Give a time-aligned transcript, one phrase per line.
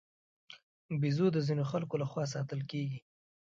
[0.99, 2.99] بیزو د ځینو خلکو له خوا ساتل کېږي.